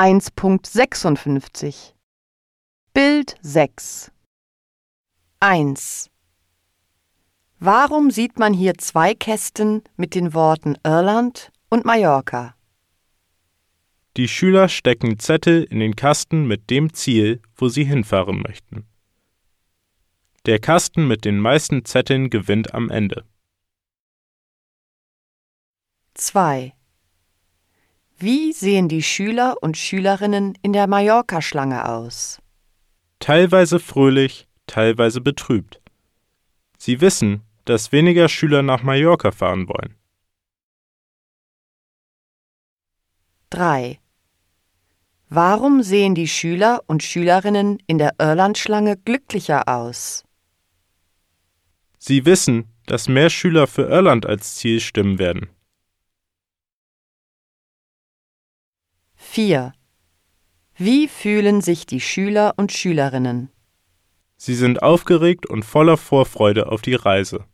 [0.00, 1.92] 1.56
[2.94, 4.10] Bild 6
[5.40, 6.10] 1.
[7.58, 12.54] Warum sieht man hier zwei Kästen mit den Worten Irland und Mallorca?
[14.16, 18.86] Die Schüler stecken Zettel in den Kasten mit dem Ziel, wo sie hinfahren möchten.
[20.46, 23.26] Der Kasten mit den meisten Zetteln gewinnt am Ende.
[26.14, 26.72] 2.
[28.22, 32.38] Wie sehen die Schüler und Schülerinnen in der Mallorca-Schlange aus?
[33.18, 35.80] Teilweise fröhlich, teilweise betrübt.
[36.76, 39.94] Sie wissen, dass weniger Schüler nach Mallorca fahren wollen.
[43.48, 43.98] 3.
[45.30, 50.24] Warum sehen die Schüler und Schülerinnen in der Irlandschlange glücklicher aus?
[51.96, 55.48] Sie wissen, dass mehr Schüler für Irland als Ziel stimmen werden.
[59.32, 59.72] 4.
[60.76, 63.48] Wie fühlen sich die Schüler und Schülerinnen?
[64.36, 67.44] Sie sind aufgeregt und voller Vorfreude auf die Reise.